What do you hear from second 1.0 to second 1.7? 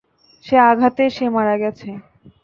সে মারা